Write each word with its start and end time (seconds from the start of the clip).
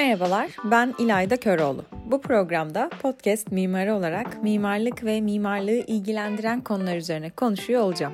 Merhabalar, 0.00 0.50
ben 0.64 0.94
İlayda 0.98 1.36
Köroğlu. 1.36 1.84
Bu 2.06 2.20
programda 2.20 2.90
podcast 3.02 3.52
mimarı 3.52 3.94
olarak 3.94 4.42
mimarlık 4.42 5.04
ve 5.04 5.20
mimarlığı 5.20 5.84
ilgilendiren 5.86 6.60
konular 6.60 6.96
üzerine 6.96 7.30
konuşuyor 7.30 7.82
olacağım. 7.82 8.12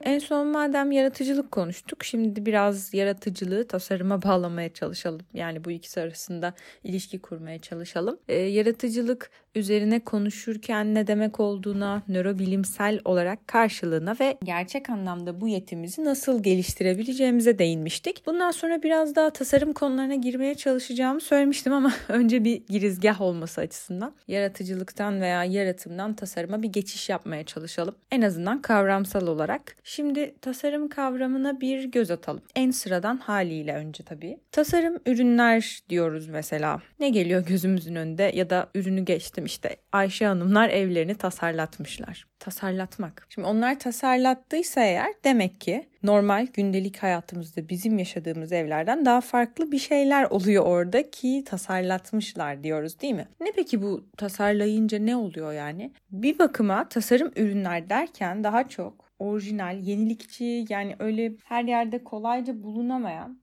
En 0.00 0.18
son 0.18 0.46
madem 0.46 0.92
yaratıcılık 0.92 1.52
konuştuk, 1.52 2.04
şimdi 2.04 2.46
biraz 2.46 2.94
yaratıcılığı 2.94 3.68
tasarıma 3.68 4.22
bağlamaya 4.22 4.72
çalışalım. 4.72 5.20
Yani 5.34 5.64
bu 5.64 5.70
ikisi 5.70 6.00
arasında 6.00 6.54
ilişki 6.84 7.18
kurmaya 7.18 7.58
çalışalım. 7.58 8.18
E, 8.28 8.36
yaratıcılık 8.36 9.30
üzerine 9.54 10.00
konuşurken 10.00 10.94
ne 10.94 11.06
demek 11.06 11.40
olduğuna, 11.40 12.02
nörobilimsel 12.08 13.00
olarak 13.04 13.48
karşılığına 13.48 14.16
ve 14.20 14.38
gerçek 14.44 14.90
anlamda 14.90 15.40
bu 15.40 15.48
yetimizi 15.48 16.04
nasıl 16.04 16.42
geliştirebileceğimize 16.42 17.58
değinmiştik. 17.58 18.22
Bundan 18.26 18.50
sonra 18.50 18.82
biraz 18.82 19.14
daha 19.14 19.30
tasarım 19.30 19.72
konularına 19.72 20.14
girmeye 20.14 20.54
çalışacağımı 20.54 21.20
söylemiştim 21.20 21.72
ama 21.72 21.92
önce 22.08 22.44
bir 22.44 22.62
girizgah 22.68 23.20
olması 23.20 23.60
açısından 23.60 24.14
yaratıcılıktan 24.28 25.20
veya 25.20 25.44
yaratımdan 25.44 26.14
tasarıma 26.14 26.62
bir 26.62 26.68
geçiş 26.68 27.08
yapmaya 27.08 27.44
çalışalım. 27.44 27.94
En 28.10 28.22
azından 28.22 28.62
kavramsal 28.62 29.26
olarak. 29.26 29.76
Şimdi 29.84 30.34
tasarım 30.40 30.88
kavramına 30.88 31.60
bir 31.60 31.84
göz 31.84 32.10
atalım. 32.10 32.42
En 32.56 32.70
sıradan 32.70 33.16
haliyle 33.16 33.74
önce 33.74 34.04
tabii. 34.04 34.38
Tasarım 34.52 34.98
ürünler 35.06 35.80
diyoruz 35.88 36.28
mesela. 36.28 36.82
Ne 37.00 37.08
geliyor 37.08 37.46
gözümüzün 37.46 37.94
önünde 37.94 38.32
ya 38.34 38.50
da 38.50 38.70
ürünü 38.74 39.00
geçtim 39.38 39.46
işte 39.46 39.76
Ayşe 39.92 40.26
Hanımlar 40.26 40.68
evlerini 40.68 41.14
tasarlatmışlar. 41.14 42.26
Tasarlatmak. 42.38 43.26
Şimdi 43.28 43.48
onlar 43.48 43.78
tasarlattıysa 43.78 44.80
eğer 44.80 45.14
demek 45.24 45.60
ki 45.60 45.88
normal 46.02 46.46
gündelik 46.54 47.02
hayatımızda 47.02 47.68
bizim 47.68 47.98
yaşadığımız 47.98 48.52
evlerden 48.52 49.04
daha 49.04 49.20
farklı 49.20 49.72
bir 49.72 49.78
şeyler 49.78 50.24
oluyor 50.30 50.64
orada 50.64 51.10
ki 51.10 51.44
tasarlatmışlar 51.46 52.62
diyoruz 52.62 53.00
değil 53.00 53.14
mi? 53.14 53.28
Ne 53.40 53.52
peki 53.52 53.82
bu 53.82 54.04
tasarlayınca 54.16 54.98
ne 54.98 55.16
oluyor 55.16 55.52
yani? 55.52 55.92
Bir 56.10 56.38
bakıma 56.38 56.88
tasarım 56.88 57.32
ürünler 57.36 57.90
derken 57.90 58.44
daha 58.44 58.68
çok 58.68 59.04
orijinal, 59.18 59.78
yenilikçi 59.78 60.64
yani 60.68 60.96
öyle 60.98 61.32
her 61.44 61.64
yerde 61.64 62.04
kolayca 62.04 62.62
bulunamayan 62.62 63.38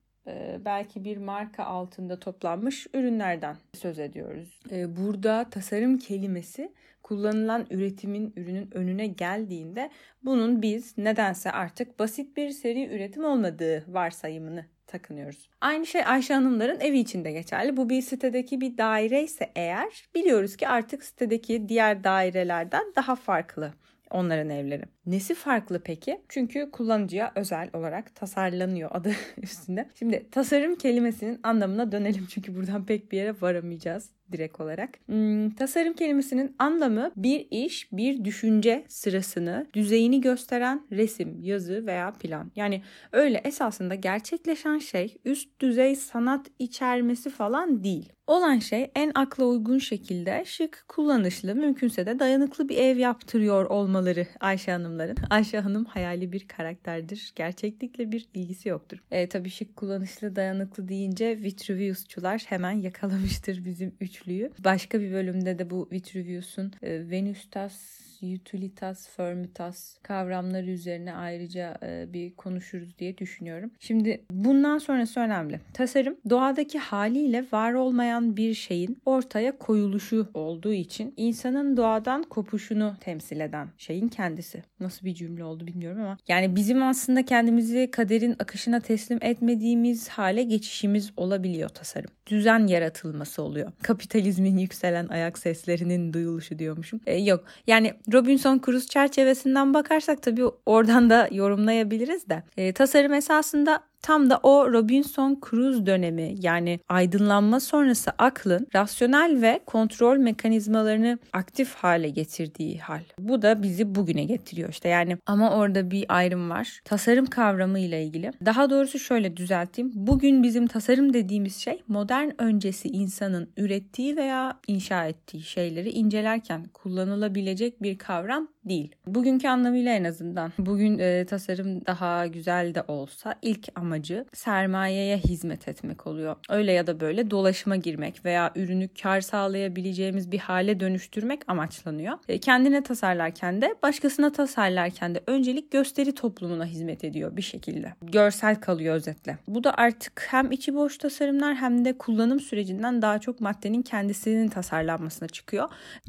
belki 0.64 1.04
bir 1.04 1.16
marka 1.16 1.64
altında 1.64 2.18
toplanmış 2.18 2.86
ürünlerden 2.94 3.56
söz 3.74 3.98
ediyoruz. 3.98 4.60
E, 4.70 4.96
burada 4.96 5.46
tasarım 5.50 5.98
kelimesi 5.98 6.72
kullanılan 7.02 7.66
üretimin 7.70 8.32
ürünün 8.36 8.70
önüne 8.74 9.06
geldiğinde 9.06 9.90
bunun 10.24 10.62
biz 10.62 10.98
nedense 10.98 11.52
artık 11.52 11.98
basit 11.98 12.36
bir 12.36 12.50
seri 12.50 12.86
üretim 12.86 13.24
olmadığı 13.24 13.84
varsayımını 13.88 14.64
takınıyoruz. 14.86 15.50
Aynı 15.60 15.86
şey 15.86 16.02
Ayşe 16.06 16.34
Hanımların 16.34 16.80
evi 16.80 16.98
içinde 16.98 17.32
geçerli. 17.32 17.76
Bu 17.76 17.88
bir 17.88 18.02
sitedeki 18.02 18.60
bir 18.60 18.78
daire 18.78 19.22
ise 19.22 19.52
eğer 19.56 20.08
biliyoruz 20.14 20.56
ki 20.56 20.68
artık 20.68 21.04
sitedeki 21.04 21.68
diğer 21.68 22.04
dairelerden 22.04 22.84
daha 22.96 23.16
farklı 23.16 23.72
onların 24.10 24.50
evleri. 24.50 24.95
Nesi 25.06 25.34
farklı 25.34 25.80
peki? 25.84 26.20
Çünkü 26.28 26.70
kullanıcıya 26.70 27.32
özel 27.34 27.70
olarak 27.72 28.14
tasarlanıyor 28.14 28.90
adı 28.92 29.12
üstünde. 29.42 29.88
Şimdi 29.94 30.26
tasarım 30.30 30.76
kelimesinin 30.76 31.40
anlamına 31.42 31.92
dönelim 31.92 32.26
çünkü 32.30 32.56
buradan 32.56 32.86
pek 32.86 33.12
bir 33.12 33.16
yere 33.16 33.34
varamayacağız 33.40 34.10
direkt 34.32 34.60
olarak. 34.60 34.98
Hmm, 35.06 35.50
tasarım 35.50 35.92
kelimesinin 35.92 36.56
anlamı 36.58 37.10
bir 37.16 37.46
iş, 37.50 37.92
bir 37.92 38.24
düşünce 38.24 38.84
sırasını, 38.88 39.66
düzeyini 39.74 40.20
gösteren 40.20 40.86
resim, 40.92 41.40
yazı 41.40 41.86
veya 41.86 42.12
plan. 42.12 42.50
Yani 42.56 42.82
öyle 43.12 43.38
esasında 43.44 43.94
gerçekleşen 43.94 44.78
şey 44.78 45.16
üst 45.24 45.60
düzey 45.60 45.96
sanat 45.96 46.46
içermesi 46.58 47.30
falan 47.30 47.84
değil. 47.84 48.12
Olan 48.26 48.58
şey 48.58 48.90
en 48.94 49.12
akla 49.14 49.44
uygun 49.44 49.78
şekilde 49.78 50.44
şık, 50.46 50.84
kullanışlı, 50.88 51.54
mümkünse 51.54 52.06
de 52.06 52.18
dayanıklı 52.18 52.68
bir 52.68 52.76
ev 52.76 52.96
yaptırıyor 52.96 53.64
olmaları 53.64 54.26
Ayşe 54.40 54.72
Hanımların. 54.96 55.16
Ayşe 55.30 55.60
Hanım 55.60 55.84
hayali 55.84 56.32
bir 56.32 56.48
karakterdir. 56.48 57.32
Gerçeklikle 57.36 58.12
bir 58.12 58.26
ilgisi 58.34 58.68
yoktur. 58.68 58.98
E, 59.10 59.28
tabii 59.28 59.50
şık, 59.50 59.76
kullanışlı, 59.76 60.36
dayanıklı 60.36 60.88
deyince 60.88 61.38
Vitruvius'çular 61.42 62.44
hemen 62.46 62.72
yakalamıştır 62.72 63.64
bizim 63.64 63.94
üçlüyü. 64.00 64.52
Başka 64.64 65.00
bir 65.00 65.12
bölümde 65.12 65.58
de 65.58 65.70
bu 65.70 65.88
Vitruvius'un 65.92 66.72
e, 66.82 67.10
Venustas 67.10 68.05
utilitas, 68.22 69.08
firmitas 69.08 69.98
kavramları 70.02 70.70
üzerine 70.70 71.14
ayrıca 71.14 71.78
e, 71.82 72.12
bir 72.12 72.34
konuşuruz 72.34 72.98
diye 72.98 73.18
düşünüyorum. 73.18 73.70
Şimdi 73.80 74.24
bundan 74.30 74.78
sonrası 74.78 75.20
önemli. 75.20 75.60
Tasarım 75.74 76.16
doğadaki 76.30 76.78
haliyle 76.78 77.44
var 77.52 77.72
olmayan 77.72 78.36
bir 78.36 78.54
şeyin 78.54 78.98
ortaya 79.06 79.58
koyuluşu 79.58 80.30
olduğu 80.34 80.72
için 80.72 81.14
insanın 81.16 81.76
doğadan 81.76 82.22
kopuşunu 82.22 82.96
temsil 83.00 83.40
eden 83.40 83.68
şeyin 83.78 84.08
kendisi. 84.08 84.62
Nasıl 84.80 85.06
bir 85.06 85.14
cümle 85.14 85.44
oldu 85.44 85.66
bilmiyorum 85.66 86.02
ama 86.02 86.18
yani 86.28 86.56
bizim 86.56 86.82
aslında 86.82 87.24
kendimizi 87.24 87.90
kaderin 87.90 88.36
akışına 88.38 88.80
teslim 88.80 89.18
etmediğimiz 89.22 90.08
hale 90.08 90.42
geçişimiz 90.42 91.12
olabiliyor 91.16 91.68
tasarım. 91.68 92.10
Düzen 92.26 92.66
yaratılması 92.66 93.42
oluyor. 93.42 93.72
Kapitalizmin 93.82 94.58
yükselen 94.58 95.08
ayak 95.08 95.38
seslerinin 95.38 96.12
duyuluşu 96.12 96.58
diyormuşum. 96.58 97.00
E, 97.06 97.18
yok 97.18 97.44
yani 97.66 97.94
Robinson 98.12 98.60
Crusoe 98.66 98.88
çerçevesinden 98.88 99.74
bakarsak 99.74 100.22
tabii 100.22 100.44
oradan 100.66 101.10
da 101.10 101.28
yorumlayabiliriz 101.32 102.28
de. 102.28 102.42
E, 102.56 102.72
tasarım 102.72 103.14
esasında 103.14 103.82
Tam 104.02 104.30
da 104.30 104.40
o 104.42 104.72
Robinson 104.72 105.40
Crusoe 105.50 105.86
dönemi 105.86 106.34
yani 106.40 106.80
aydınlanma 106.88 107.60
sonrası 107.60 108.10
aklın 108.18 108.66
rasyonel 108.74 109.42
ve 109.42 109.60
kontrol 109.66 110.16
mekanizmalarını 110.16 111.18
aktif 111.32 111.74
hale 111.74 112.08
getirdiği 112.08 112.78
hal. 112.78 113.02
Bu 113.18 113.42
da 113.42 113.62
bizi 113.62 113.94
bugüne 113.94 114.24
getiriyor 114.24 114.68
işte 114.68 114.88
yani 114.88 115.16
ama 115.26 115.56
orada 115.56 115.90
bir 115.90 116.04
ayrım 116.08 116.50
var. 116.50 116.80
Tasarım 116.84 117.26
kavramı 117.26 117.78
ile 117.78 118.04
ilgili. 118.04 118.30
Daha 118.44 118.70
doğrusu 118.70 118.98
şöyle 118.98 119.36
düzelteyim. 119.36 119.92
Bugün 119.94 120.42
bizim 120.42 120.66
tasarım 120.66 121.12
dediğimiz 121.12 121.56
şey 121.56 121.82
modern 121.88 122.30
öncesi 122.38 122.88
insanın 122.88 123.50
ürettiği 123.56 124.16
veya 124.16 124.58
inşa 124.66 125.06
ettiği 125.06 125.42
şeyleri 125.42 125.90
incelerken 125.90 126.64
kullanılabilecek 126.74 127.82
bir 127.82 127.98
kavram 127.98 128.48
değil. 128.68 128.94
Bugünkü 129.06 129.48
anlamıyla 129.48 129.92
en 129.92 130.04
azından. 130.04 130.52
Bugün 130.58 130.98
e, 130.98 131.24
tasarım 131.26 131.86
daha 131.86 132.26
güzel 132.26 132.74
de 132.74 132.82
olsa 132.88 133.34
ilk 133.42 133.68
amacı 133.74 134.24
sermayeye 134.32 135.18
hizmet 135.18 135.68
etmek 135.68 136.06
oluyor. 136.06 136.36
Öyle 136.48 136.72
ya 136.72 136.86
da 136.86 137.00
böyle 137.00 137.30
dolaşıma 137.30 137.76
girmek 137.76 138.24
veya 138.24 138.52
ürünü 138.54 138.88
kar 139.02 139.20
sağlayabileceğimiz 139.20 140.32
bir 140.32 140.38
hale 140.38 140.80
dönüştürmek 140.80 141.40
amaçlanıyor. 141.48 142.18
E, 142.28 142.38
kendine 142.38 142.82
tasarlarken 142.82 143.62
de 143.62 143.74
başkasına 143.82 144.32
tasarlarken 144.32 145.14
de 145.14 145.20
öncelik 145.26 145.70
gösteri 145.70 146.14
toplumuna 146.14 146.66
hizmet 146.66 147.04
ediyor 147.04 147.36
bir 147.36 147.42
şekilde. 147.42 147.92
Görsel 148.02 148.60
kalıyor 148.60 148.94
özetle. 148.94 149.38
Bu 149.48 149.64
da 149.64 149.74
artık 149.74 150.26
hem 150.30 150.52
içi 150.52 150.74
boş 150.74 150.98
tasarımlar 150.98 151.54
hem 151.54 151.84
de 151.84 151.98
kullanım 151.98 152.40
sürecinden 152.40 153.02
daha 153.02 153.18
çok 153.18 153.40
maddenin 153.40 153.82
kendisinin 153.82 154.48
tasarlanmasına 154.48 155.28
çıkıyor. 155.28 155.68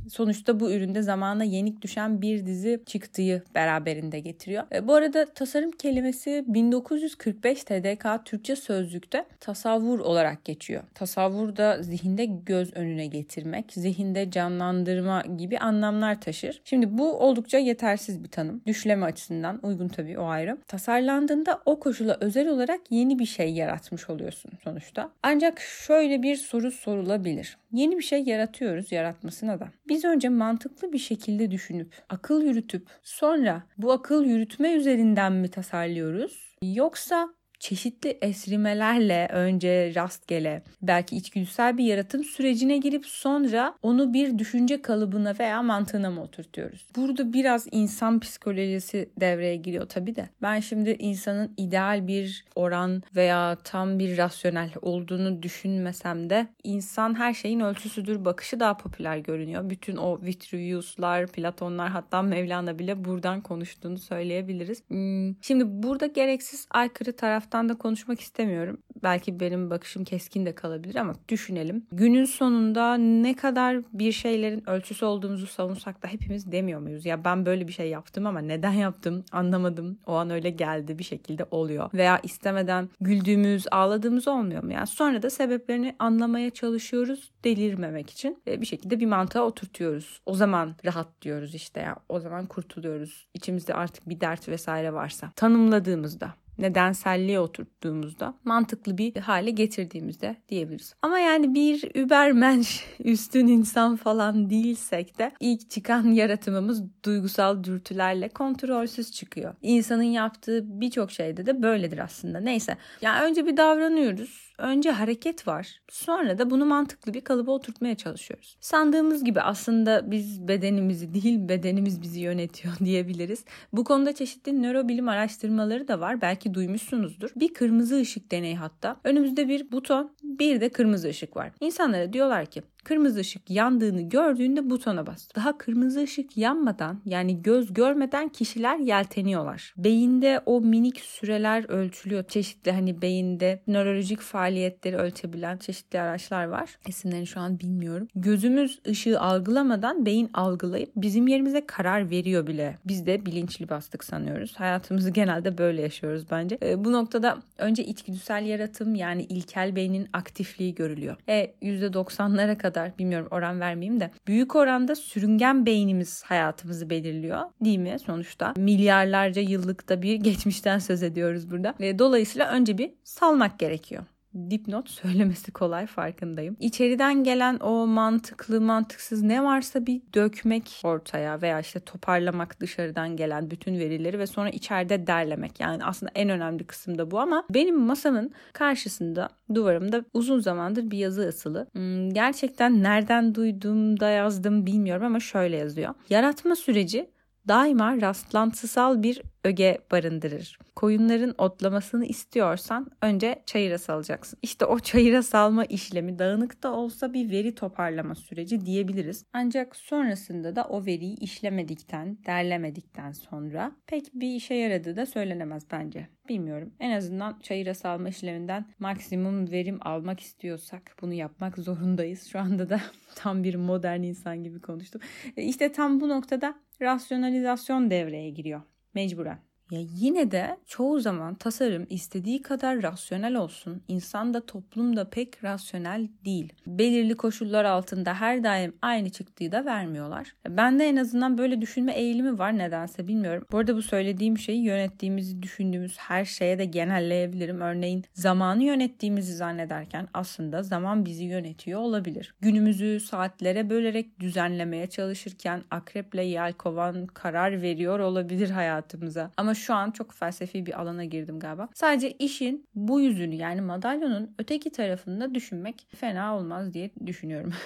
Sonuçta 0.09 0.59
bu 0.59 0.71
üründe 0.71 1.01
zamana 1.01 1.43
yenik 1.43 1.81
düşen 1.81 2.21
bir 2.21 2.46
dizi 2.47 2.81
çıktığı 2.85 3.43
beraberinde 3.55 4.19
getiriyor. 4.19 4.63
E, 4.73 4.87
bu 4.87 4.93
arada 4.93 5.25
tasarım 5.25 5.71
kelimesi 5.71 6.43
1945 6.47 7.63
TDK 7.63 8.25
Türkçe 8.25 8.55
sözlükte 8.55 9.25
tasavvur 9.39 9.99
olarak 9.99 10.45
geçiyor. 10.45 10.83
Tasavvur 10.95 11.55
da 11.55 11.83
zihinde 11.83 12.25
göz 12.25 12.73
önüne 12.75 13.07
getirmek, 13.07 13.73
zihinde 13.73 14.31
canlandırma 14.31 15.23
gibi 15.37 15.59
anlamlar 15.59 16.21
taşır. 16.21 16.61
Şimdi 16.65 16.97
bu 16.97 17.13
oldukça 17.13 17.57
yetersiz 17.57 18.23
bir 18.23 18.29
tanım. 18.29 18.61
Düşleme 18.67 19.05
açısından 19.05 19.59
uygun 19.63 19.87
tabii 19.87 20.19
o 20.19 20.25
ayrı. 20.25 20.57
Tasarlandığında 20.67 21.61
o 21.65 21.79
koşula 21.79 22.17
özel 22.21 22.47
olarak 22.47 22.79
yeni 22.89 23.19
bir 23.19 23.25
şey 23.25 23.53
yaratmış 23.53 24.09
oluyorsun 24.09 24.51
sonuçta. 24.63 25.11
Ancak 25.23 25.59
şöyle 25.59 26.23
bir 26.23 26.35
soru 26.35 26.71
sorulabilir. 26.71 27.57
Yeni 27.71 27.97
bir 27.97 28.03
şey 28.03 28.23
yaratıyoruz 28.23 28.91
yaratmasına 28.91 29.59
da. 29.59 29.71
Biz 29.87 30.05
önce 30.05 30.29
mantıklı 30.29 30.93
bir 30.93 30.97
şekilde 30.97 31.51
düşünüp, 31.51 31.95
akıl 32.09 32.41
yürütüp 32.41 32.87
sonra 33.03 33.63
bu 33.77 33.91
akıl 33.91 34.25
yürütme 34.25 34.73
üzerinden 34.73 35.33
mi 35.33 35.47
tasarlıyoruz? 35.47 36.55
Yoksa 36.61 37.29
çeşitli 37.59 38.17
esrimelerle 38.21 39.27
önce 39.31 39.91
rastgele 39.95 40.63
belki 40.81 41.15
içgüdüsel 41.17 41.77
bir 41.77 41.83
yaratım 41.83 42.23
sürecine 42.23 42.77
girip 42.77 43.05
sonra 43.05 43.73
onu 43.81 44.13
bir 44.13 44.39
düşünce 44.39 44.81
kalıbına 44.81 45.35
veya 45.39 45.61
mantığına 45.61 46.09
mı 46.09 46.21
oturtuyoruz? 46.21 46.85
Burada 46.95 47.33
biraz 47.33 47.67
insan 47.71 48.19
psikolojisi 48.19 49.09
devreye 49.19 49.55
giriyor 49.55 49.85
tabii 49.85 50.15
de. 50.15 50.29
Ben 50.41 50.59
şimdi 50.59 50.95
insanın 50.99 51.53
ideal 51.57 52.07
bir 52.07 52.45
oran 52.55 53.03
veya 53.15 53.57
tam 53.63 53.99
bir 53.99 54.17
rasyonel 54.17 54.71
olduğunu 54.81 55.43
düşünmesem 55.43 56.29
de 56.29 56.47
insan 56.63 57.19
her 57.19 57.33
şeyin 57.33 57.59
ölçüsüdür 57.59 58.25
bakışı 58.25 58.59
daha 58.59 58.77
popüler 58.77 59.17
görünüyor. 59.17 59.69
Bütün 59.69 59.95
o 59.95 60.21
Vitruvius'lar, 60.21 61.27
Platonlar 61.27 61.89
hatta 61.89 62.21
Mevlana 62.21 62.79
bile 62.79 63.05
buradan 63.05 63.41
konuştuğunu 63.41 63.97
söyleyebiliriz. 63.97 64.83
Hmm, 64.87 65.35
şimdi 65.41 65.63
burada 65.67 66.05
gereksiz 66.05 66.67
aykırı 66.71 67.15
taraf 67.15 67.46
taraftan 67.47 67.69
da 67.69 67.77
konuşmak 67.77 68.19
istemiyorum. 68.19 68.77
Belki 69.03 69.39
benim 69.39 69.69
bakışım 69.69 70.03
keskin 70.03 70.45
de 70.45 70.55
kalabilir 70.55 70.95
ama 70.95 71.13
düşünelim. 71.29 71.85
Günün 71.91 72.25
sonunda 72.25 72.97
ne 72.97 73.35
kadar 73.35 73.77
bir 73.93 74.11
şeylerin 74.11 74.69
ölçüsü 74.69 75.05
olduğumuzu 75.05 75.47
savunsak 75.47 76.03
da 76.03 76.07
hepimiz 76.07 76.51
demiyor 76.51 76.79
muyuz? 76.79 77.05
Ya 77.05 77.25
ben 77.25 77.45
böyle 77.45 77.67
bir 77.67 77.73
şey 77.73 77.89
yaptım 77.89 78.25
ama 78.25 78.39
neden 78.39 78.71
yaptım 78.71 79.23
anlamadım. 79.31 79.99
O 80.07 80.13
an 80.13 80.29
öyle 80.29 80.49
geldi 80.49 80.99
bir 80.99 81.03
şekilde 81.03 81.45
oluyor. 81.51 81.89
Veya 81.93 82.19
istemeden 82.23 82.89
güldüğümüz, 83.01 83.65
ağladığımız 83.71 84.27
olmuyor 84.27 84.63
mu? 84.63 84.73
Yani 84.73 84.87
sonra 84.87 85.21
da 85.21 85.29
sebeplerini 85.29 85.95
anlamaya 85.99 86.49
çalışıyoruz 86.49 87.31
delirmemek 87.43 88.09
için. 88.09 88.43
Bir 88.47 88.65
şekilde 88.65 88.99
bir 88.99 89.05
mantığa 89.05 89.43
oturtuyoruz. 89.43 90.21
O 90.25 90.35
zaman 90.35 90.75
rahat 90.85 91.07
diyoruz 91.21 91.55
işte 91.55 91.79
ya. 91.79 91.95
O 92.09 92.19
zaman 92.19 92.45
kurtuluyoruz. 92.45 93.27
İçimizde 93.33 93.73
artık 93.73 94.09
bir 94.09 94.21
dert 94.21 94.49
vesaire 94.49 94.93
varsa. 94.93 95.31
Tanımladığımızda 95.35 96.33
nedenselliğe 96.59 97.39
oturttuğumuzda 97.39 98.33
mantıklı 98.43 98.97
bir 98.97 99.15
hale 99.15 99.51
getirdiğimizde 99.51 100.35
diyebiliriz. 100.49 100.93
Ama 101.01 101.19
yani 101.19 101.53
bir 101.53 101.95
übermensch 101.95 102.81
üstün 103.03 103.47
insan 103.47 103.95
falan 103.95 104.49
değilsek 104.49 105.19
de 105.19 105.31
ilk 105.39 105.69
çıkan 105.69 106.11
yaratımımız 106.11 106.83
duygusal 107.05 107.63
dürtülerle 107.63 108.29
kontrolsüz 108.29 109.11
çıkıyor. 109.11 109.53
İnsanın 109.61 110.03
yaptığı 110.03 110.81
birçok 110.81 111.11
şeyde 111.11 111.45
de 111.45 111.61
böyledir 111.61 111.97
aslında. 111.97 112.39
Neyse. 112.39 112.77
Yani 113.01 113.25
önce 113.25 113.45
bir 113.45 113.57
davranıyoruz. 113.57 114.46
Önce 114.57 114.91
hareket 114.91 115.47
var. 115.47 115.81
Sonra 115.89 116.37
da 116.37 116.49
bunu 116.49 116.65
mantıklı 116.65 117.13
bir 117.13 117.21
kalıba 117.21 117.51
oturtmaya 117.51 117.95
çalışıyoruz. 117.95 118.57
Sandığımız 118.61 119.23
gibi 119.23 119.41
aslında 119.41 120.11
biz 120.11 120.47
bedenimizi 120.47 121.13
değil 121.13 121.49
bedenimiz 121.49 122.01
bizi 122.01 122.19
yönetiyor 122.19 122.73
diyebiliriz. 122.85 123.45
Bu 123.73 123.83
konuda 123.83 124.15
çeşitli 124.15 124.61
nörobilim 124.61 125.09
araştırmaları 125.09 125.87
da 125.87 125.99
var. 125.99 126.21
Belki 126.21 126.53
duymuşsunuzdur. 126.53 127.29
Bir 127.35 127.53
kırmızı 127.53 127.99
ışık 128.01 128.31
deneyi 128.31 128.55
hatta. 128.55 128.97
Önümüzde 129.03 129.47
bir 129.47 129.71
buton, 129.71 130.11
bir 130.23 130.61
de 130.61 130.69
kırmızı 130.69 131.07
ışık 131.07 131.37
var. 131.37 131.51
İnsanlara 131.59 132.13
diyorlar 132.13 132.45
ki 132.45 132.63
kırmızı 132.87 133.19
ışık 133.19 133.49
yandığını 133.49 134.01
gördüğünde 134.01 134.69
butona 134.69 135.07
bas. 135.07 135.27
Daha 135.35 135.57
kırmızı 135.57 136.01
ışık 136.01 136.37
yanmadan 136.37 137.01
yani 137.05 137.41
göz 137.41 137.73
görmeden 137.73 138.29
kişiler 138.29 138.77
yelteniyorlar. 138.77 139.73
Beyinde 139.77 140.41
o 140.45 140.61
minik 140.61 140.99
süreler 140.99 141.69
ölçülüyor. 141.69 142.23
Çeşitli 142.23 142.71
hani 142.71 143.01
beyinde 143.01 143.61
nörolojik 143.67 144.21
faaliyetleri 144.21 144.97
ölçebilen 144.97 145.57
çeşitli 145.57 145.99
araçlar 146.01 146.45
var. 146.45 146.77
İsimlerini 146.87 147.27
şu 147.27 147.39
an 147.39 147.59
bilmiyorum. 147.59 148.07
Gözümüz 148.15 148.79
ışığı 148.87 149.19
algılamadan 149.19 150.05
beyin 150.05 150.29
algılayıp 150.33 150.91
bizim 150.95 151.27
yerimize 151.27 151.65
karar 151.65 152.09
veriyor 152.09 152.47
bile. 152.47 152.77
Biz 152.85 153.05
de 153.05 153.25
bilinçli 153.25 153.69
bastık 153.69 154.03
sanıyoruz. 154.03 154.55
Hayatımızı 154.55 155.09
genelde 155.09 155.57
böyle 155.57 155.81
yaşıyoruz 155.81 156.25
bence. 156.31 156.57
E, 156.63 156.85
bu 156.85 156.91
noktada 156.91 157.37
önce 157.57 157.83
içgüdüsel 157.83 158.45
yaratım 158.45 158.95
yani 158.95 159.23
ilkel 159.23 159.75
beynin 159.75 160.07
aktifliği 160.13 160.75
görülüyor. 160.75 161.15
E 161.29 161.53
%90'lara 161.61 162.57
kadar 162.57 162.76
kadar 162.77 162.97
bilmiyorum 162.97 163.27
oran 163.31 163.59
vermeyeyim 163.59 163.99
de 163.99 164.11
büyük 164.27 164.55
oranda 164.55 164.95
sürüngen 164.95 165.65
beynimiz 165.65 166.23
hayatımızı 166.23 166.89
belirliyor 166.89 167.41
değil 167.61 167.77
mi 167.77 167.97
sonuçta? 168.05 168.53
Milyarlarca 168.57 169.41
yıllıkta 169.41 170.01
bir 170.01 170.15
geçmişten 170.15 170.79
söz 170.79 171.03
ediyoruz 171.03 171.51
burada. 171.51 171.73
Ve 171.79 171.99
dolayısıyla 171.99 172.51
önce 172.51 172.77
bir 172.77 172.91
salmak 173.03 173.59
gerekiyor 173.59 174.03
dipnot 174.49 174.89
söylemesi 174.89 175.51
kolay 175.51 175.85
farkındayım. 175.85 176.57
İçeriden 176.59 177.23
gelen 177.23 177.59
o 177.59 177.87
mantıklı 177.87 178.61
mantıksız 178.61 179.21
ne 179.21 179.43
varsa 179.43 179.85
bir 179.85 180.01
dökmek 180.13 180.81
ortaya 180.83 181.41
veya 181.41 181.59
işte 181.59 181.79
toparlamak 181.79 182.59
dışarıdan 182.59 183.15
gelen 183.15 183.51
bütün 183.51 183.79
verileri 183.79 184.19
ve 184.19 184.27
sonra 184.27 184.49
içeride 184.49 185.07
derlemek. 185.07 185.59
Yani 185.59 185.85
aslında 185.85 186.11
en 186.15 186.29
önemli 186.29 186.63
kısım 186.63 186.97
da 186.97 187.11
bu 187.11 187.19
ama 187.19 187.43
benim 187.49 187.79
masamın 187.79 188.31
karşısında 188.53 189.29
duvarımda 189.55 190.05
uzun 190.13 190.39
zamandır 190.39 190.91
bir 190.91 190.97
yazı 190.97 191.27
asılı. 191.27 191.67
Hmm, 191.71 192.13
gerçekten 192.13 192.83
nereden 192.83 193.35
duyduğumda 193.35 194.09
yazdım 194.09 194.65
bilmiyorum 194.65 195.05
ama 195.05 195.19
şöyle 195.19 195.57
yazıyor. 195.57 195.93
Yaratma 196.09 196.55
süreci 196.55 197.09
daima 197.47 198.01
rastlantısal 198.01 199.03
bir 199.03 199.21
öge 199.43 199.77
barındırır. 199.91 200.59
Koyunların 200.75 201.35
otlamasını 201.37 202.05
istiyorsan 202.05 202.91
önce 203.01 203.43
çayıra 203.45 203.77
salacaksın. 203.77 204.39
İşte 204.41 204.65
o 204.65 204.79
çayıra 204.79 205.23
salma 205.23 205.65
işlemi 205.65 206.19
dağınık 206.19 206.63
da 206.63 206.73
olsa 206.73 207.13
bir 207.13 207.31
veri 207.31 207.55
toparlama 207.55 208.15
süreci 208.15 208.65
diyebiliriz. 208.65 209.25
Ancak 209.33 209.75
sonrasında 209.75 210.55
da 210.55 210.63
o 210.63 210.85
veriyi 210.85 211.15
işlemedikten, 211.15 212.17
derlemedikten 212.25 213.11
sonra 213.11 213.71
pek 213.87 214.13
bir 214.13 214.35
işe 214.35 214.53
yaradığı 214.53 214.95
da 214.95 215.05
söylenemez 215.05 215.63
bence. 215.71 216.07
Bilmiyorum. 216.29 216.73
En 216.79 216.91
azından 216.91 217.39
çayıra 217.39 217.73
salma 217.73 218.09
işleminden 218.09 218.65
maksimum 218.79 219.51
verim 219.51 219.77
almak 219.81 220.19
istiyorsak 220.19 220.95
bunu 221.01 221.13
yapmak 221.13 221.57
zorundayız. 221.57 222.27
Şu 222.27 222.39
anda 222.39 222.69
da 222.69 222.81
tam 223.15 223.43
bir 223.43 223.55
modern 223.55 224.01
insan 224.01 224.43
gibi 224.43 224.61
konuştum. 224.61 225.01
E, 225.37 225.43
işte 225.43 225.71
tam 225.71 225.99
bu 225.99 226.09
noktada 226.09 226.55
rasyonalizasyon 226.81 227.91
devreye 227.91 228.29
giriyor 228.29 228.61
mecburen. 228.93 229.46
Ya 229.71 229.79
yine 229.95 230.31
de 230.31 230.57
çoğu 230.65 230.99
zaman 230.99 231.35
tasarım 231.35 231.87
istediği 231.89 232.41
kadar 232.41 232.83
rasyonel 232.83 233.35
olsun. 233.35 233.81
İnsan 233.87 234.33
da 234.33 234.45
toplum 234.45 234.95
da 234.95 235.09
pek 235.09 235.43
rasyonel 235.43 236.07
değil. 236.25 236.53
Belirli 236.67 237.17
koşullar 237.17 237.65
altında 237.65 238.13
her 238.13 238.43
daim 238.43 238.73
aynı 238.81 239.09
çıktığı 239.09 239.51
da 239.51 239.65
vermiyorlar. 239.65 240.33
Ben 240.49 240.79
de 240.79 240.85
en 240.85 240.95
azından 240.95 241.37
böyle 241.37 241.61
düşünme 241.61 241.93
eğilimi 241.93 242.39
var 242.39 242.57
nedense 242.57 243.07
bilmiyorum. 243.07 243.45
Bu 243.51 243.57
arada 243.57 243.75
bu 243.75 243.81
söylediğim 243.81 244.37
şeyi 244.37 244.63
yönettiğimizi 244.63 245.41
düşündüğümüz 245.41 245.97
her 245.97 246.25
şeye 246.25 246.59
de 246.59 246.65
genelleyebilirim. 246.65 247.61
Örneğin 247.61 248.03
zamanı 248.13 248.63
yönettiğimizi 248.63 249.35
zannederken 249.35 250.07
aslında 250.13 250.63
zaman 250.63 251.05
bizi 251.05 251.23
yönetiyor 251.23 251.79
olabilir. 251.79 252.35
Günümüzü 252.41 252.99
saatlere 252.99 253.69
bölerek 253.69 254.19
düzenlemeye 254.19 254.87
çalışırken 254.87 255.63
akreple 255.71 256.23
yelkovan 256.23 257.07
karar 257.07 257.61
veriyor 257.61 257.99
olabilir 257.99 258.49
hayatımıza. 258.49 259.31
Ama 259.37 259.56
şu 259.57 259.73
an 259.73 259.91
çok 259.91 260.13
felsefi 260.13 260.65
bir 260.65 260.81
alana 260.81 261.05
girdim 261.05 261.39
galiba. 261.39 261.69
Sadece 261.73 262.11
işin 262.11 262.65
bu 262.75 263.01
yüzünü 263.01 263.35
yani 263.35 263.61
madalyonun 263.61 264.35
öteki 264.37 264.71
tarafında 264.71 265.35
düşünmek 265.35 265.87
fena 265.95 266.37
olmaz 266.37 266.73
diye 266.73 266.91
düşünüyorum. 267.05 267.53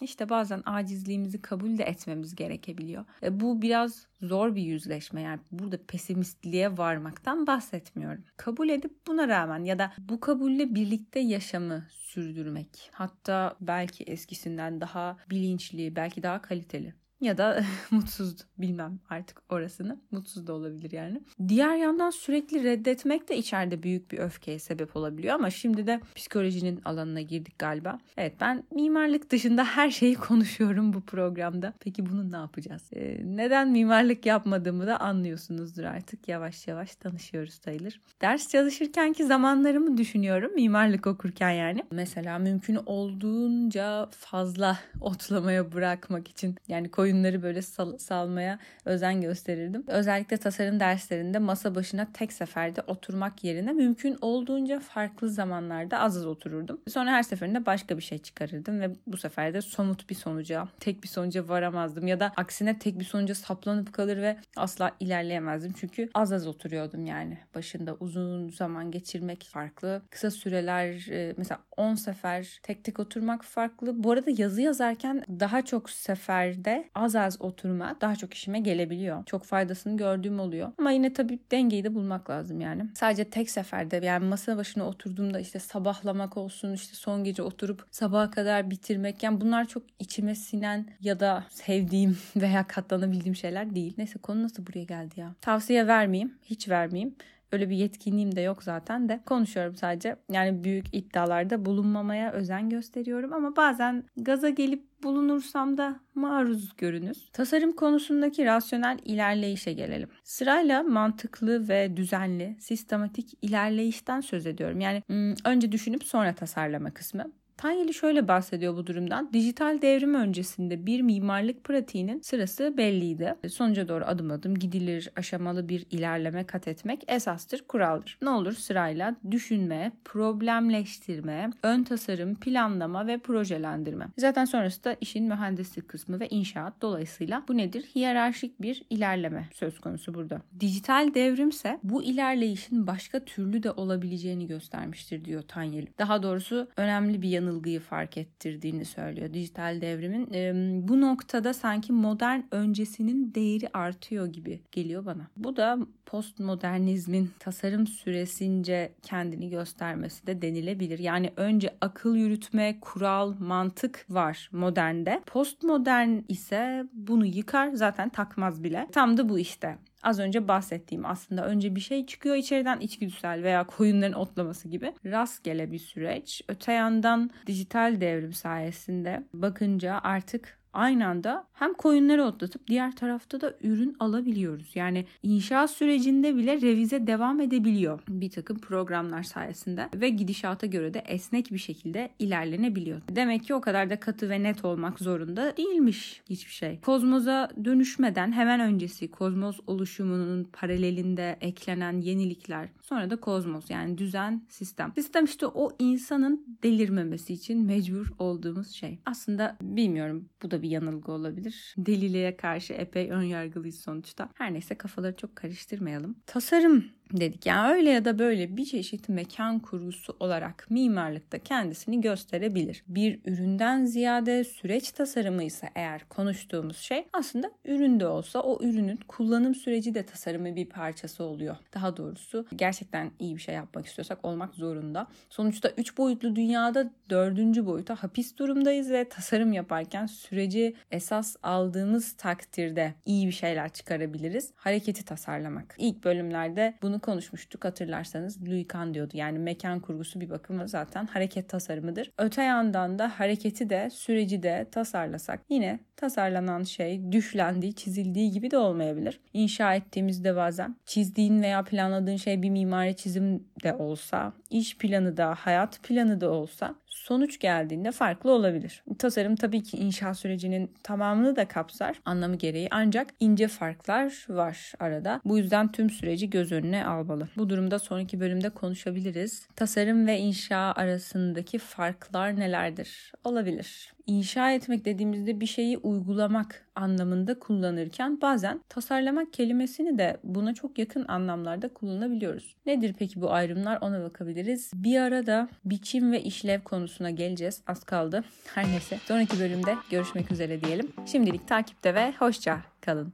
İşte 0.00 0.28
bazen 0.28 0.62
acizliğimizi 0.66 1.42
kabul 1.42 1.78
de 1.78 1.84
etmemiz 1.84 2.34
gerekebiliyor. 2.34 3.04
E, 3.22 3.40
bu 3.40 3.62
biraz 3.62 4.06
zor 4.22 4.54
bir 4.54 4.62
yüzleşme 4.62 5.22
yani 5.22 5.40
burada 5.50 5.78
pesimistliğe 5.86 6.78
varmaktan 6.78 7.46
bahsetmiyorum. 7.46 8.24
Kabul 8.36 8.68
edip 8.68 9.06
buna 9.06 9.28
rağmen 9.28 9.64
ya 9.64 9.78
da 9.78 9.92
bu 9.98 10.20
kabulle 10.20 10.74
birlikte 10.74 11.20
yaşamı 11.20 11.86
sürdürmek. 11.90 12.90
Hatta 12.92 13.56
belki 13.60 14.04
eskisinden 14.04 14.80
daha 14.80 15.16
bilinçli, 15.30 15.96
belki 15.96 16.22
daha 16.22 16.42
kaliteli 16.42 16.94
ya 17.20 17.38
da 17.38 17.64
mutsuzdu 17.90 18.42
bilmem 18.58 18.98
artık 19.10 19.42
orasını. 19.48 20.00
Mutsuz 20.10 20.46
da 20.46 20.52
olabilir 20.52 20.90
yani. 20.90 21.20
Diğer 21.48 21.76
yandan 21.76 22.10
sürekli 22.10 22.64
reddetmek 22.64 23.28
de 23.28 23.36
içeride 23.36 23.82
büyük 23.82 24.10
bir 24.10 24.18
öfkeye 24.18 24.58
sebep 24.58 24.96
olabiliyor 24.96 25.34
ama 25.34 25.50
şimdi 25.50 25.86
de 25.86 26.00
psikolojinin 26.14 26.80
alanına 26.84 27.20
girdik 27.20 27.58
galiba. 27.58 27.98
Evet 28.16 28.34
ben 28.40 28.64
mimarlık 28.74 29.30
dışında 29.30 29.64
her 29.76 29.90
şeyi 29.90 30.14
konuşuyorum 30.14 30.92
bu 30.92 31.00
programda. 31.00 31.72
Peki 31.80 32.06
bunu 32.06 32.32
ne 32.32 32.36
yapacağız? 32.36 32.82
Ee, 32.92 33.20
neden 33.24 33.70
mimarlık 33.70 34.26
yapmadığımı 34.26 34.86
da 34.86 35.00
anlıyorsunuzdur 35.00 35.84
artık. 35.84 36.28
Yavaş 36.28 36.68
yavaş 36.68 36.94
tanışıyoruz 36.96 37.54
sayılır. 37.54 38.00
Ders 38.22 38.48
çalışırkenki 38.48 39.26
zamanlarımı 39.26 39.96
düşünüyorum 39.96 40.54
mimarlık 40.54 41.06
okurken 41.06 41.50
yani. 41.50 41.82
Mesela 41.90 42.38
mümkün 42.38 42.78
olduğunca 42.86 44.08
fazla 44.10 44.78
otlamaya 45.00 45.72
bırakmak 45.72 46.28
için 46.28 46.56
yani 46.68 46.90
koy 46.90 47.07
oyunları 47.08 47.42
böyle 47.42 47.62
sal- 47.62 47.98
salmaya 47.98 48.58
özen 48.84 49.20
gösterirdim. 49.20 49.84
Özellikle 49.86 50.36
tasarım 50.36 50.80
derslerinde 50.80 51.38
masa 51.38 51.74
başına 51.74 52.08
tek 52.12 52.32
seferde 52.32 52.82
oturmak 52.86 53.44
yerine 53.44 53.72
mümkün 53.72 54.18
olduğunca 54.20 54.80
farklı 54.80 55.28
zamanlarda 55.30 55.98
az 56.00 56.16
az 56.16 56.26
otururdum. 56.26 56.80
Sonra 56.88 57.10
her 57.10 57.22
seferinde 57.22 57.66
başka 57.66 57.96
bir 57.96 58.02
şey 58.02 58.18
çıkarırdım 58.18 58.80
ve 58.80 58.90
bu 59.06 59.16
sefer 59.16 59.54
de 59.54 59.60
somut 59.60 60.10
bir 60.10 60.14
sonuca, 60.14 60.68
tek 60.80 61.02
bir 61.02 61.08
sonuca 61.08 61.48
varamazdım 61.48 62.06
ya 62.06 62.20
da 62.20 62.32
aksine 62.36 62.78
tek 62.78 62.98
bir 62.98 63.04
sonuca 63.04 63.34
saplanıp 63.34 63.92
kalır 63.92 64.16
ve 64.16 64.36
asla 64.56 64.90
ilerleyemezdim. 65.00 65.72
Çünkü 65.72 66.08
az 66.14 66.32
az 66.32 66.46
oturuyordum 66.46 67.06
yani. 67.06 67.38
Başında 67.54 67.96
uzun 68.00 68.48
zaman 68.50 68.90
geçirmek 68.90 69.44
farklı. 69.44 70.02
Kısa 70.10 70.30
süreler 70.30 71.10
e, 71.10 71.34
mesela 71.36 71.60
10 71.76 71.94
sefer 71.94 72.58
tek 72.62 72.84
tek 72.84 72.98
oturmak 72.98 73.44
farklı. 73.44 74.04
Bu 74.04 74.10
arada 74.10 74.30
yazı 74.36 74.62
yazarken 74.62 75.24
daha 75.28 75.64
çok 75.64 75.90
seferde 75.90 76.88
az 76.98 77.16
az 77.16 77.36
oturma 77.40 77.96
daha 78.00 78.16
çok 78.16 78.34
işime 78.34 78.60
gelebiliyor. 78.60 79.24
Çok 79.24 79.44
faydasını 79.44 79.96
gördüğüm 79.96 80.40
oluyor. 80.40 80.72
Ama 80.78 80.90
yine 80.90 81.12
tabii 81.12 81.38
dengeyi 81.50 81.84
de 81.84 81.94
bulmak 81.94 82.30
lazım 82.30 82.60
yani. 82.60 82.86
Sadece 82.94 83.24
tek 83.24 83.50
seferde 83.50 84.00
yani 84.06 84.24
masa 84.26 84.56
başına 84.56 84.86
oturduğumda 84.86 85.40
işte 85.40 85.58
sabahlamak 85.58 86.36
olsun 86.36 86.72
işte 86.72 86.94
son 86.94 87.24
gece 87.24 87.42
oturup 87.42 87.86
sabaha 87.90 88.30
kadar 88.30 88.70
bitirmek 88.70 89.22
yani 89.22 89.40
bunlar 89.40 89.64
çok 89.64 89.82
içime 89.98 90.34
sinen 90.34 90.86
ya 91.00 91.20
da 91.20 91.44
sevdiğim 91.50 92.18
veya 92.36 92.66
katlanabildiğim 92.66 93.36
şeyler 93.36 93.74
değil. 93.74 93.94
Neyse 93.98 94.18
konu 94.18 94.42
nasıl 94.42 94.66
buraya 94.66 94.84
geldi 94.84 95.20
ya? 95.20 95.34
Tavsiye 95.40 95.86
vermeyeyim. 95.86 96.34
Hiç 96.44 96.68
vermeyeyim. 96.68 97.14
Öyle 97.52 97.70
bir 97.70 97.76
yetkinliğim 97.76 98.36
de 98.36 98.40
yok 98.40 98.62
zaten 98.62 99.08
de 99.08 99.20
konuşuyorum 99.26 99.74
sadece. 99.74 100.16
Yani 100.32 100.64
büyük 100.64 100.94
iddialarda 100.94 101.64
bulunmamaya 101.64 102.32
özen 102.32 102.70
gösteriyorum 102.70 103.32
ama 103.32 103.56
bazen 103.56 104.04
gaza 104.16 104.48
gelip 104.48 105.02
bulunursam 105.02 105.78
da 105.78 106.00
maruz 106.14 106.76
görünüz. 106.76 107.30
Tasarım 107.32 107.72
konusundaki 107.72 108.44
rasyonel 108.44 108.98
ilerleyişe 109.04 109.72
gelelim. 109.72 110.08
Sırayla 110.24 110.82
mantıklı 110.82 111.68
ve 111.68 111.96
düzenli, 111.96 112.56
sistematik 112.60 113.38
ilerleyişten 113.42 114.20
söz 114.20 114.46
ediyorum. 114.46 114.80
Yani 114.80 115.02
önce 115.44 115.72
düşünüp 115.72 116.04
sonra 116.04 116.34
tasarlama 116.34 116.90
kısmı. 116.90 117.32
Tanyeli 117.58 117.94
şöyle 117.94 118.28
bahsediyor 118.28 118.76
bu 118.76 118.86
durumdan. 118.86 119.32
Dijital 119.32 119.82
devrim 119.82 120.14
öncesinde 120.14 120.86
bir 120.86 121.00
mimarlık 121.00 121.64
pratiğinin 121.64 122.20
sırası 122.20 122.74
belliydi. 122.76 123.34
Sonuca 123.48 123.88
doğru 123.88 124.04
adım 124.04 124.30
adım 124.30 124.58
gidilir, 124.58 125.10
aşamalı 125.16 125.68
bir 125.68 125.86
ilerleme 125.90 126.44
kat 126.44 126.68
etmek 126.68 127.04
esastır, 127.08 127.64
kuraldır. 127.68 128.18
Ne 128.22 128.30
olur 128.30 128.52
sırayla 128.52 129.16
düşünme, 129.30 129.92
problemleştirme, 130.04 131.50
ön 131.62 131.84
tasarım, 131.84 132.34
planlama 132.34 133.06
ve 133.06 133.18
projelendirme. 133.18 134.06
Zaten 134.18 134.44
sonrası 134.44 134.84
da 134.84 134.96
işin 135.00 135.24
mühendislik 135.24 135.88
kısmı 135.88 136.20
ve 136.20 136.28
inşaat. 136.28 136.74
Dolayısıyla 136.82 137.42
bu 137.48 137.56
nedir? 137.56 137.82
Hiyerarşik 137.94 138.62
bir 138.62 138.82
ilerleme 138.90 139.48
söz 139.52 139.80
konusu 139.80 140.14
burada. 140.14 140.42
Dijital 140.60 141.14
devrimse 141.14 141.78
bu 141.82 142.02
ilerleyişin 142.02 142.86
başka 142.86 143.24
türlü 143.24 143.62
de 143.62 143.70
olabileceğini 143.70 144.46
göstermiştir 144.46 145.24
diyor 145.24 145.42
Tanyeli. 145.42 145.88
Daha 145.98 146.22
doğrusu 146.22 146.68
önemli 146.76 147.22
bir 147.22 147.28
yanı 147.28 147.47
yanılgıyı 147.48 147.80
fark 147.80 148.16
ettirdiğini 148.16 148.84
söylüyor 148.84 149.32
dijital 149.32 149.80
devrimin. 149.80 150.32
E, 150.34 150.52
bu 150.88 151.00
noktada 151.00 151.54
sanki 151.54 151.92
modern 151.92 152.40
öncesinin 152.50 153.34
değeri 153.34 153.68
artıyor 153.72 154.26
gibi 154.26 154.60
geliyor 154.72 155.06
bana. 155.06 155.28
Bu 155.36 155.56
da 155.56 155.78
postmodernizmin 156.06 157.30
tasarım 157.38 157.86
süresince 157.86 158.92
kendini 159.02 159.50
göstermesi 159.50 160.26
de 160.26 160.42
denilebilir. 160.42 160.98
Yani 160.98 161.32
önce 161.36 161.74
akıl 161.80 162.16
yürütme, 162.16 162.80
kural, 162.80 163.34
mantık 163.38 164.06
var 164.10 164.50
modernde. 164.52 165.20
Postmodern 165.26 166.18
ise 166.28 166.86
bunu 166.92 167.26
yıkar 167.26 167.72
zaten 167.72 168.08
takmaz 168.08 168.64
bile. 168.64 168.88
Tam 168.92 169.16
da 169.16 169.28
bu 169.28 169.38
işte 169.38 169.78
az 170.02 170.18
önce 170.18 170.48
bahsettiğim 170.48 171.06
aslında 171.06 171.46
önce 171.46 171.74
bir 171.74 171.80
şey 171.80 172.06
çıkıyor 172.06 172.36
içeriden 172.36 172.80
içgüdüsel 172.80 173.42
veya 173.42 173.66
koyunların 173.66 174.12
otlaması 174.12 174.68
gibi 174.68 174.92
rastgele 175.04 175.72
bir 175.72 175.78
süreç. 175.78 176.42
Öte 176.48 176.72
yandan 176.72 177.30
dijital 177.46 178.00
devrim 178.00 178.32
sayesinde 178.32 179.24
bakınca 179.32 180.00
artık 180.02 180.58
aynı 180.78 181.06
anda 181.06 181.44
hem 181.52 181.74
koyunları 181.74 182.24
otlatıp 182.24 182.66
diğer 182.68 182.96
tarafta 182.96 183.40
da 183.40 183.54
ürün 183.62 183.96
alabiliyoruz. 184.00 184.70
Yani 184.74 185.04
inşaat 185.22 185.70
sürecinde 185.70 186.36
bile 186.36 186.60
revize 186.60 187.06
devam 187.06 187.40
edebiliyor 187.40 188.00
bir 188.08 188.30
takım 188.30 188.58
programlar 188.58 189.22
sayesinde 189.22 189.88
ve 189.94 190.08
gidişata 190.08 190.66
göre 190.66 190.94
de 190.94 190.98
esnek 190.98 191.52
bir 191.52 191.58
şekilde 191.58 192.10
ilerlenebiliyor. 192.18 193.00
Demek 193.10 193.44
ki 193.44 193.54
o 193.54 193.60
kadar 193.60 193.90
da 193.90 194.00
katı 194.00 194.30
ve 194.30 194.42
net 194.42 194.64
olmak 194.64 194.98
zorunda 195.00 195.56
değilmiş 195.56 196.22
hiçbir 196.30 196.52
şey. 196.52 196.80
Kozmoza 196.80 197.50
dönüşmeden 197.64 198.32
hemen 198.32 198.60
öncesi 198.60 199.10
kozmos 199.10 199.60
oluşumunun 199.66 200.44
paralelinde 200.44 201.36
eklenen 201.40 202.00
yenilikler 202.00 202.68
sonra 202.82 203.10
da 203.10 203.16
kozmos 203.16 203.70
yani 203.70 203.98
düzen 203.98 204.42
sistem. 204.48 204.92
Sistem 204.94 205.24
işte 205.24 205.46
o 205.46 205.70
insanın 205.78 206.58
delirmemesi 206.62 207.32
için 207.32 207.64
mecbur 207.64 208.12
olduğumuz 208.18 208.70
şey. 208.70 208.98
Aslında 209.06 209.56
bilmiyorum 209.62 210.28
bu 210.42 210.50
da 210.50 210.62
bir 210.62 210.67
yanılgı 210.68 211.12
olabilir. 211.12 211.74
Deliliğe 211.78 212.36
karşı 212.36 212.72
epey 212.72 213.10
ön 213.10 213.22
yargılıyız 213.22 213.80
sonuçta. 213.80 214.28
Her 214.34 214.52
neyse 214.54 214.74
kafaları 214.74 215.16
çok 215.16 215.36
karıştırmayalım. 215.36 216.16
Tasarım 216.26 216.84
dedik. 217.12 217.46
Yani 217.46 217.72
öyle 217.72 217.90
ya 217.90 218.04
da 218.04 218.18
böyle 218.18 218.56
bir 218.56 218.64
çeşit 218.64 219.08
mekan 219.08 219.58
kurgusu 219.58 220.16
olarak 220.20 220.66
mimarlıkta 220.70 221.38
kendisini 221.38 222.00
gösterebilir. 222.00 222.82
Bir 222.88 223.20
üründen 223.24 223.84
ziyade 223.84 224.44
süreç 224.44 224.90
tasarımı 224.90 225.42
ise 225.42 225.70
eğer 225.74 226.08
konuştuğumuz 226.08 226.76
şey 226.76 227.04
aslında 227.12 227.50
üründe 227.64 228.06
olsa 228.06 228.40
o 228.40 228.64
ürünün 228.64 229.00
kullanım 229.08 229.54
süreci 229.54 229.94
de 229.94 230.06
tasarımı 230.06 230.56
bir 230.56 230.66
parçası 230.66 231.24
oluyor. 231.24 231.56
Daha 231.74 231.96
doğrusu 231.96 232.46
gerçekten 232.56 233.10
iyi 233.18 233.36
bir 233.36 233.40
şey 233.40 233.54
yapmak 233.54 233.86
istiyorsak 233.86 234.24
olmak 234.24 234.54
zorunda. 234.54 235.06
Sonuçta 235.30 235.70
3 235.76 235.98
boyutlu 235.98 236.36
dünyada 236.36 236.90
4. 237.10 237.38
boyuta 237.66 238.02
hapis 238.02 238.36
durumdayız 238.36 238.90
ve 238.90 239.08
tasarım 239.08 239.52
yaparken 239.52 240.06
süreci 240.06 240.74
esas 240.90 241.36
aldığımız 241.42 242.12
takdirde 242.12 242.94
iyi 243.06 243.26
bir 243.26 243.32
şeyler 243.32 243.68
çıkarabiliriz. 243.68 244.52
Hareketi 244.56 245.04
tasarlamak. 245.04 245.74
İlk 245.78 246.04
bölümlerde 246.04 246.74
bunu 246.82 246.97
bunu 246.98 247.00
konuşmuştuk 247.00 247.64
hatırlarsanız. 247.64 248.48
Louis 248.48 248.68
Kahn 248.68 248.94
diyordu. 248.94 249.12
Yani 249.14 249.38
mekan 249.38 249.80
kurgusu 249.80 250.20
bir 250.20 250.30
bakıma 250.30 250.66
zaten 250.66 251.06
hareket 251.06 251.48
tasarımıdır. 251.48 252.10
Öte 252.18 252.42
yandan 252.42 252.98
da 252.98 253.12
hareketi 253.18 253.70
de 253.70 253.90
süreci 253.90 254.42
de 254.42 254.66
tasarlasak 254.72 255.40
yine 255.48 255.78
tasarlanan 255.96 256.62
şey 256.62 257.12
düşlendiği, 257.12 257.74
çizildiği 257.74 258.30
gibi 258.30 258.50
de 258.50 258.58
olmayabilir. 258.58 259.20
İnşa 259.32 259.74
ettiğimizde 259.74 260.36
bazen 260.36 260.76
çizdiğin 260.86 261.42
veya 261.42 261.64
planladığın 261.64 262.16
şey 262.16 262.42
bir 262.42 262.50
mimari 262.50 262.96
çizim 262.96 263.44
de 263.62 263.74
olsa, 263.74 264.32
iş 264.50 264.78
planı 264.78 265.16
da, 265.16 265.34
hayat 265.34 265.82
planı 265.82 266.20
da 266.20 266.30
olsa 266.30 266.74
sonuç 266.88 267.38
geldiğinde 267.38 267.92
farklı 267.92 268.32
olabilir. 268.32 268.82
Tasarım 268.98 269.36
tabii 269.36 269.62
ki 269.62 269.76
inşa 269.76 270.14
sürecinin 270.14 270.70
tamamını 270.82 271.36
da 271.36 271.48
kapsar 271.48 272.00
anlamı 272.04 272.36
gereği 272.36 272.68
ancak 272.70 273.08
ince 273.20 273.48
farklar 273.48 274.26
var 274.28 274.72
arada. 274.78 275.20
Bu 275.24 275.38
yüzden 275.38 275.72
tüm 275.72 275.90
süreci 275.90 276.30
göz 276.30 276.52
önüne 276.52 276.86
almalı. 276.86 277.28
Bu 277.36 277.50
durumda 277.50 277.78
sonraki 277.78 278.20
bölümde 278.20 278.50
konuşabiliriz. 278.50 279.48
Tasarım 279.56 280.06
ve 280.06 280.18
inşa 280.18 280.72
arasındaki 280.76 281.58
farklar 281.58 282.36
nelerdir? 282.36 283.12
Olabilir 283.24 283.97
inşa 284.08 284.52
etmek 284.52 284.84
dediğimizde 284.84 285.40
bir 285.40 285.46
şeyi 285.46 285.78
uygulamak 285.78 286.66
anlamında 286.74 287.38
kullanırken 287.38 288.20
bazen 288.20 288.60
tasarlamak 288.68 289.32
kelimesini 289.32 289.98
de 289.98 290.16
buna 290.24 290.54
çok 290.54 290.78
yakın 290.78 291.04
anlamlarda 291.08 291.68
kullanabiliyoruz. 291.68 292.54
Nedir 292.66 292.94
peki 292.98 293.20
bu 293.20 293.32
ayrımlar 293.32 293.78
ona 293.80 294.02
bakabiliriz. 294.02 294.70
Bir 294.74 295.00
arada 295.00 295.48
biçim 295.64 296.12
ve 296.12 296.22
işlev 296.22 296.60
konusuna 296.60 297.10
geleceğiz. 297.10 297.62
Az 297.66 297.84
kaldı. 297.84 298.24
Her 298.54 298.66
neyse 298.66 298.98
sonraki 299.04 299.40
bölümde 299.40 299.74
görüşmek 299.90 300.32
üzere 300.32 300.60
diyelim. 300.60 300.92
Şimdilik 301.06 301.48
takipte 301.48 301.94
ve 301.94 302.12
hoşça 302.18 302.60
kalın. 302.80 303.12